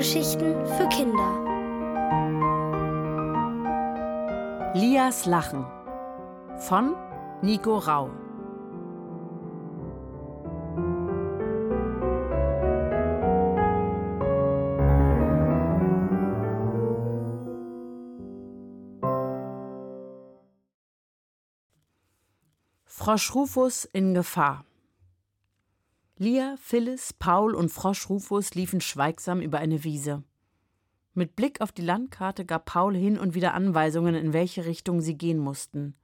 [0.00, 1.30] Hörgeschichten für Kinder.
[4.72, 5.66] Lias Lachen
[6.56, 6.96] von
[7.42, 8.08] Nico Rau.
[22.86, 24.64] Frosch Rufus in Gefahr.
[26.22, 30.22] Lia, Phyllis, Paul und Frosch Rufus liefen schweigsam über eine Wiese.
[31.14, 35.16] Mit Blick auf die Landkarte gab Paul hin und wieder Anweisungen, in welche Richtung sie
[35.16, 35.94] gehen mussten.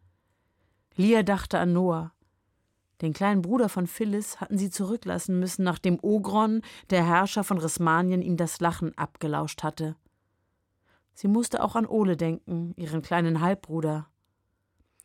[0.94, 2.14] Lia dachte an Noah.
[3.02, 8.22] Den kleinen Bruder von Phyllis hatten sie zurücklassen müssen, nachdem Ogron, der Herrscher von Rismanien,
[8.22, 9.96] ihm das Lachen abgelauscht hatte.
[11.12, 14.08] Sie musste auch an Ole denken, ihren kleinen Halbbruder.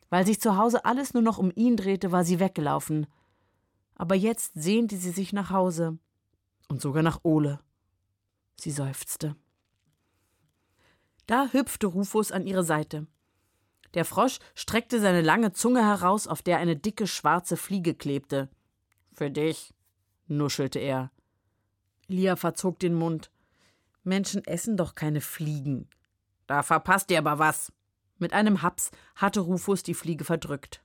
[0.09, 3.07] Weil sich zu Hause alles nur noch um ihn drehte, war sie weggelaufen–
[4.01, 5.99] aber jetzt sehnte sie sich nach Hause
[6.69, 7.59] und sogar nach Ole.
[8.55, 9.35] Sie seufzte.
[11.27, 13.05] Da hüpfte Rufus an ihre Seite.
[13.93, 18.49] Der Frosch streckte seine lange Zunge heraus, auf der eine dicke schwarze Fliege klebte.
[19.13, 19.71] Für dich,
[20.25, 21.11] nuschelte er.
[22.07, 23.29] Lia verzog den Mund.
[24.03, 25.87] Menschen essen doch keine Fliegen.
[26.47, 27.71] Da verpasst ihr aber was.
[28.17, 30.83] Mit einem Haps hatte Rufus die Fliege verdrückt.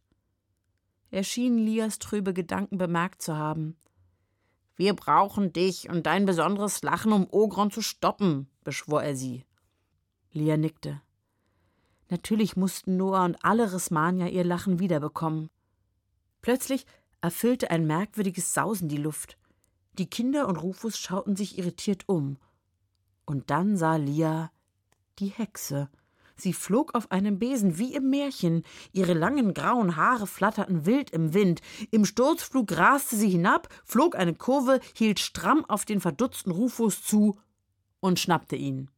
[1.17, 3.75] Er schien Lias trübe Gedanken bemerkt zu haben.
[4.75, 9.47] Wir brauchen dich und dein besonderes Lachen, um Ogron zu stoppen, beschwor er sie.
[10.33, 11.01] Lia nickte.
[12.11, 15.49] Natürlich mussten Noah und alle Rismanier ihr Lachen wiederbekommen.
[16.43, 16.85] Plötzlich
[17.23, 19.39] erfüllte ein merkwürdiges Sausen die Luft.
[19.95, 22.37] Die Kinder und Rufus schauten sich irritiert um.
[23.25, 24.53] Und dann sah Lia
[25.19, 25.89] die Hexe.
[26.39, 28.63] Sie flog auf einem Besen wie im Märchen.
[28.93, 31.63] Ihre langen grauen Haare flatterten wild im Wind.
[31.91, 37.39] Im Sturzflug raste sie hinab, flog eine Kurve, hielt stramm auf den verdutzten Rufus zu
[38.01, 38.91] und schnappte ihn.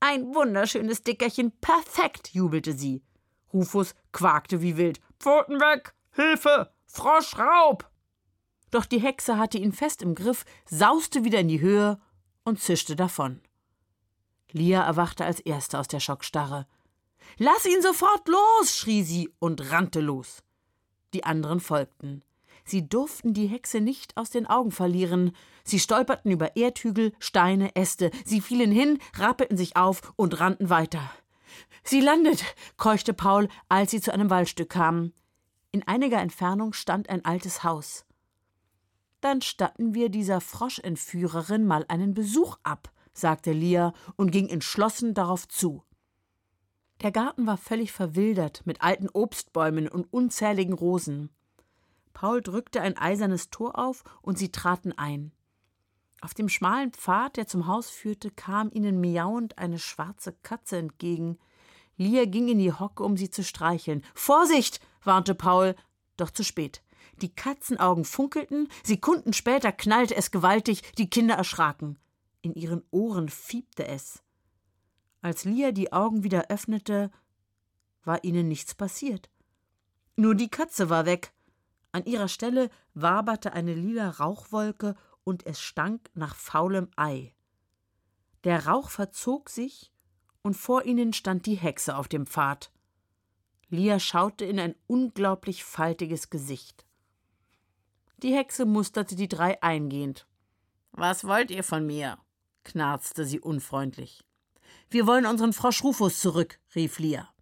[0.00, 3.02] Ein wunderschönes Dickerchen, perfekt, jubelte sie.
[3.52, 5.00] Rufus quakte wie wild.
[5.18, 5.94] Pfoten weg!
[6.10, 6.70] Hilfe!
[6.86, 7.88] Froschraub!
[8.70, 11.98] Doch die Hexe hatte ihn fest im Griff, sauste wieder in die Höhe
[12.44, 13.40] und zischte davon.
[14.52, 16.66] Lia erwachte als Erste aus der Schockstarre.
[17.38, 18.76] Lass ihn sofort los!
[18.76, 20.42] schrie sie und rannte los.
[21.14, 22.22] Die anderen folgten.
[22.64, 25.32] Sie durften die Hexe nicht aus den Augen verlieren.
[25.64, 28.10] Sie stolperten über Erdhügel, Steine, Äste.
[28.24, 31.10] Sie fielen hin, rappelten sich auf und rannten weiter.
[31.84, 32.44] Sie landet,
[32.76, 35.14] keuchte Paul, als sie zu einem Waldstück kamen.
[35.70, 38.04] In einiger Entfernung stand ein altes Haus.
[39.20, 45.48] Dann statten wir dieser Froschentführerin mal einen Besuch ab, sagte Lia und ging entschlossen darauf
[45.48, 45.82] zu.
[47.02, 51.30] Der Garten war völlig verwildert mit alten Obstbäumen und unzähligen Rosen.
[52.12, 55.32] Paul drückte ein eisernes Tor auf und sie traten ein.
[56.22, 61.38] Auf dem schmalen Pfad, der zum Haus führte, kam ihnen miauend eine schwarze Katze entgegen.
[61.98, 64.02] Lia ging in die Hocke, um sie zu streicheln.
[64.14, 64.80] Vorsicht!
[65.04, 65.76] warnte Paul,
[66.16, 66.82] doch zu spät.
[67.20, 71.98] Die Katzenaugen funkelten, Sekunden später knallte es gewaltig, die Kinder erschraken
[72.46, 74.22] in ihren Ohren fiebte es.
[75.20, 77.10] Als Lia die Augen wieder öffnete,
[78.04, 79.28] war ihnen nichts passiert.
[80.14, 81.32] Nur die Katze war weg.
[81.90, 87.34] An ihrer Stelle waberte eine lila Rauchwolke und es stank nach faulem Ei.
[88.44, 89.92] Der Rauch verzog sich
[90.42, 92.70] und vor ihnen stand die Hexe auf dem Pfad.
[93.68, 96.86] Lia schaute in ein unglaublich faltiges Gesicht.
[98.18, 100.28] Die Hexe musterte die drei eingehend.
[100.92, 102.18] Was wollt ihr von mir?
[102.66, 104.24] Knarzte sie unfreundlich.
[104.90, 107.32] Wir wollen unseren Frosch Rufus zurück, rief Lia.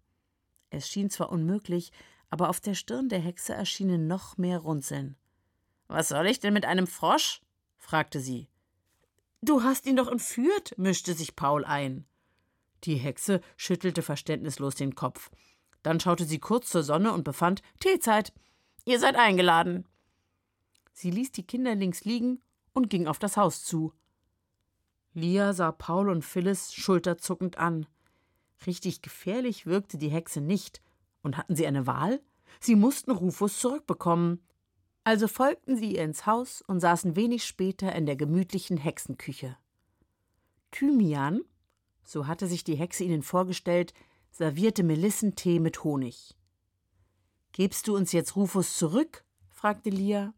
[0.69, 1.91] Es schien zwar unmöglich,
[2.29, 5.17] aber auf der Stirn der Hexe erschienen noch mehr Runzeln.
[5.87, 7.41] Was soll ich denn mit einem Frosch?
[7.77, 8.47] fragte sie.
[9.41, 12.05] Du hast ihn doch entführt, mischte sich Paul ein.
[12.83, 15.31] Die Hexe schüttelte verständnislos den Kopf.
[15.83, 18.33] Dann schaute sie kurz zur Sonne und befand Teezeit.
[18.85, 19.87] Ihr seid eingeladen.
[20.93, 22.41] Sie ließ die Kinder links liegen
[22.73, 23.93] und ging auf das Haus zu.
[25.15, 27.87] Lia sah Paul und Phyllis schulterzuckend an.
[28.67, 30.81] Richtig gefährlich wirkte die Hexe nicht.
[31.23, 32.21] Und hatten sie eine Wahl?
[32.59, 34.43] Sie mussten Rufus zurückbekommen.
[35.05, 39.57] Also folgten sie ihr ins Haus und saßen wenig später in der gemütlichen Hexenküche.
[40.71, 41.41] Thymian,
[42.03, 43.93] so hatte sich die Hexe ihnen vorgestellt,
[44.31, 46.35] servierte Melissentee mit Honig.
[47.53, 49.23] Gibst du uns jetzt Rufus zurück?
[49.47, 50.33] fragte Lia.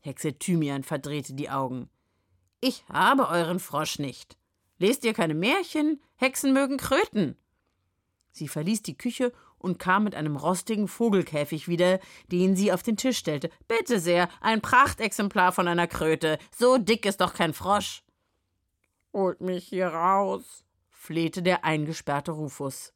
[0.00, 1.90] Hexe Thymian verdrehte die Augen.
[2.64, 4.36] Ich habe euren Frosch nicht.
[4.78, 6.00] Lest ihr keine Märchen?
[6.14, 7.36] Hexen mögen Kröten.
[8.30, 11.98] Sie verließ die Küche und kam mit einem rostigen Vogelkäfig wieder,
[12.30, 13.50] den sie auf den Tisch stellte.
[13.66, 16.38] Bitte sehr, ein Prachtexemplar von einer Kröte.
[16.56, 18.04] So dick ist doch kein Frosch.
[19.12, 22.92] Holt mich hier raus, flehte der eingesperrte Rufus.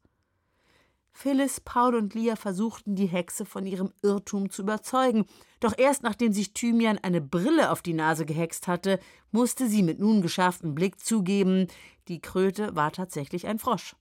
[1.16, 5.24] Phyllis, Paul und Lia versuchten, die Hexe von ihrem Irrtum zu überzeugen.
[5.60, 9.98] Doch erst nachdem sich Thymian eine Brille auf die Nase gehext hatte, musste sie mit
[9.98, 11.68] nun geschärftem Blick zugeben,
[12.08, 13.96] die Kröte war tatsächlich ein Frosch.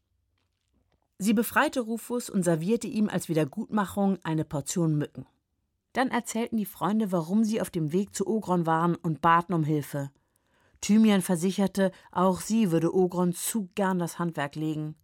[1.18, 5.26] Sie befreite Rufus und servierte ihm als Wiedergutmachung eine Portion Mücken.
[5.94, 9.64] Dann erzählten die Freunde, warum sie auf dem Weg zu Ogron waren und baten um
[9.64, 10.12] Hilfe.
[10.82, 14.96] Thymian versicherte, auch sie würde Ogron zu gern das Handwerk legen.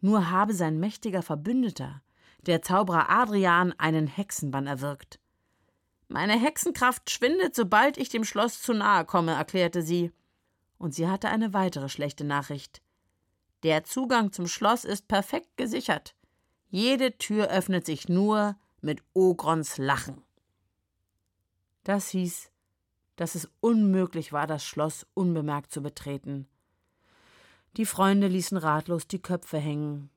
[0.00, 2.02] Nur habe sein mächtiger Verbündeter,
[2.46, 5.20] der Zauberer Adrian, einen Hexenbann erwirkt.
[6.08, 10.12] Meine Hexenkraft schwindet, sobald ich dem Schloss zu nahe komme, erklärte sie.
[10.78, 12.82] Und sie hatte eine weitere schlechte Nachricht.
[13.62, 16.16] Der Zugang zum Schloss ist perfekt gesichert.
[16.68, 20.22] Jede Tür öffnet sich nur mit Ogrons Lachen.
[21.84, 22.50] Das hieß,
[23.16, 26.48] dass es unmöglich war, das Schloss unbemerkt zu betreten.
[27.76, 30.10] Die Freunde ließen ratlos die Köpfe hängen.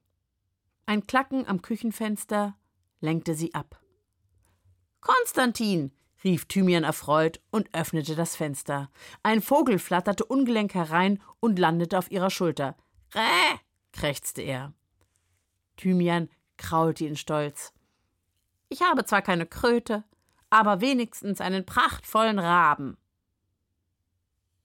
[0.85, 2.57] Ein Klacken am Küchenfenster
[2.99, 3.79] lenkte sie ab.
[5.01, 5.91] Konstantin!
[6.23, 8.89] rief Thymian erfreut und öffnete das Fenster.
[9.23, 12.77] Ein Vogel flatterte ungelenk herein und landete auf ihrer Schulter.
[13.13, 13.59] Räh!
[13.91, 14.73] krächzte er.
[15.75, 17.73] Thymian kraulte ihn stolz.
[18.69, 20.03] Ich habe zwar keine Kröte,
[20.49, 22.97] aber wenigstens einen prachtvollen Raben.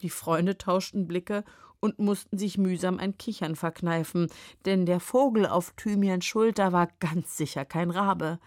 [0.01, 1.45] Die Freunde tauschten Blicke
[1.81, 4.29] und mussten sich mühsam ein Kichern verkneifen,
[4.65, 8.39] denn der Vogel auf Thymians Schulter war ganz sicher kein Rabe.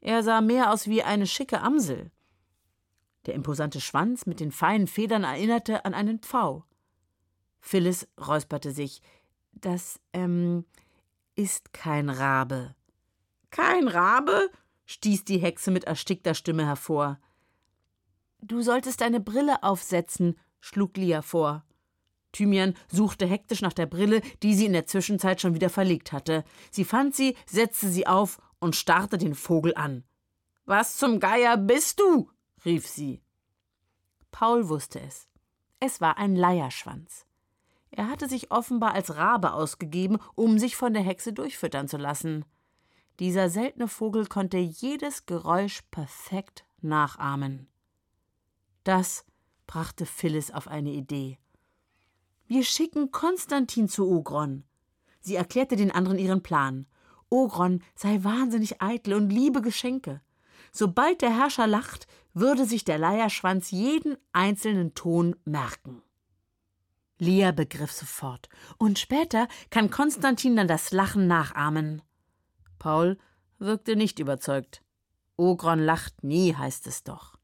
[0.00, 2.10] Er sah mehr aus wie eine schicke Amsel.
[3.26, 6.64] Der imposante Schwanz mit den feinen Federn erinnerte an einen Pfau.
[7.60, 9.00] Phyllis räusperte sich.
[9.52, 10.64] Das, ähm,
[11.34, 12.74] ist kein Rabe.
[13.50, 14.50] Kein Rabe?
[14.86, 17.18] stieß die Hexe mit erstickter Stimme hervor.
[18.40, 21.64] Du solltest deine Brille aufsetzen, schlug Lia vor.
[22.32, 26.44] Thymian suchte hektisch nach der Brille, die sie in der Zwischenzeit schon wieder verlegt hatte.
[26.70, 30.04] Sie fand sie, setzte sie auf und starrte den Vogel an.
[30.64, 32.30] Was zum Geier bist du?
[32.64, 33.22] rief sie.
[34.30, 35.28] Paul wusste es.
[35.80, 37.26] Es war ein Leierschwanz.
[37.90, 42.44] Er hatte sich offenbar als Rabe ausgegeben, um sich von der Hexe durchfüttern zu lassen.
[43.20, 47.68] Dieser seltene Vogel konnte jedes Geräusch perfekt nachahmen.
[48.84, 49.26] Das
[49.66, 51.38] brachte Phyllis auf eine Idee.
[52.54, 54.64] Wir schicken Konstantin zu Ogron.
[55.22, 56.84] Sie erklärte den anderen ihren Plan.
[57.30, 60.20] Ogron sei wahnsinnig eitel und liebe Geschenke.
[60.70, 66.02] Sobald der Herrscher lacht, würde sich der Leierschwanz jeden einzelnen Ton merken.
[67.16, 68.50] Lia begriff sofort.
[68.76, 72.02] Und später kann Konstantin dann das Lachen nachahmen.
[72.78, 73.16] Paul
[73.60, 74.82] wirkte nicht überzeugt.
[75.38, 77.34] Ogron lacht nie, heißt es doch.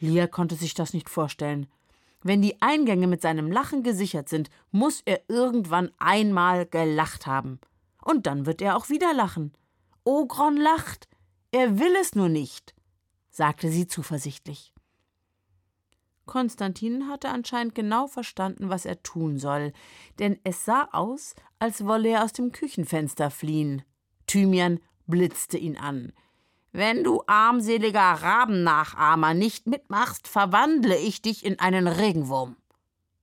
[0.00, 1.68] Lia konnte sich das nicht vorstellen.
[2.26, 7.60] Wenn die Eingänge mit seinem Lachen gesichert sind, muss er irgendwann einmal gelacht haben.
[8.02, 9.52] Und dann wird er auch wieder lachen.
[10.02, 11.06] Ogron lacht.
[11.52, 12.74] Er will es nur nicht,
[13.30, 14.74] sagte sie zuversichtlich.
[16.24, 19.72] Konstantin hatte anscheinend genau verstanden, was er tun soll,
[20.18, 23.82] denn es sah aus, als wolle er aus dem Küchenfenster fliehen.
[24.26, 26.12] Thymian blitzte ihn an.
[26.76, 32.58] Wenn du armseliger Rabennachahmer nicht mitmachst, verwandle ich dich in einen Regenwurm.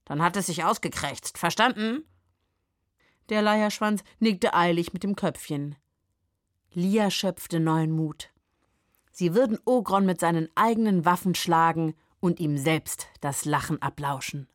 [0.04, 2.02] Dann hat es sich ausgekrächzt, verstanden?
[3.28, 5.76] Der Leierschwanz nickte eilig mit dem Köpfchen.
[6.72, 8.30] Lia schöpfte neuen Mut.
[9.12, 14.48] Sie würden Ogron mit seinen eigenen Waffen schlagen und ihm selbst das Lachen ablauschen.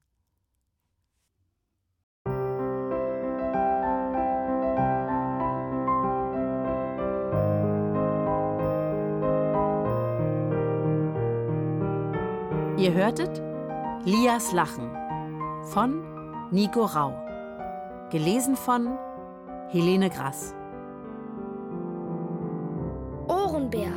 [12.79, 13.41] Ihr hörtet
[14.05, 14.89] Lias Lachen
[15.74, 16.01] von
[16.50, 17.13] Nico Rau.
[18.09, 18.98] Gelesen von
[19.67, 20.55] Helene Grass.
[23.27, 23.91] Ohrenbär.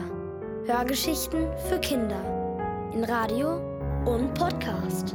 [0.67, 2.91] Hörgeschichten für Kinder.
[2.93, 3.61] In Radio
[4.05, 5.15] und Podcast.